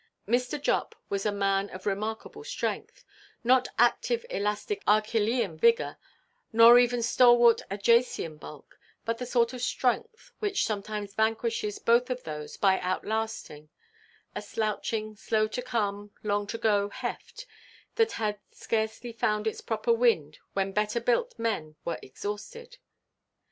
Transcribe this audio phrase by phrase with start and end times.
[0.27, 0.59] Mr.
[0.59, 5.99] Jupp was a man of remarkable strength,—not active elastic Achillean vigour,
[6.51, 12.23] nor even stalwart Ajacian bulk, but the sort of strength which sometimes vanquishes both of
[12.23, 17.45] those, by outlasting,—a slouching, slow–to–come, long–to–go heft,
[17.93, 22.79] that had scarcely found its proper wind when better–built men were exhausted.